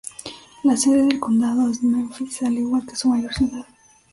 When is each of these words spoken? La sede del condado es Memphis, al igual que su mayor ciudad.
La 0.63 0.75
sede 0.75 1.03
del 1.05 1.19
condado 1.19 1.69
es 1.69 1.83
Memphis, 1.83 2.41
al 2.41 2.53
igual 2.57 2.87
que 2.87 2.95
su 2.95 3.07
mayor 3.09 3.31
ciudad. 3.35 3.67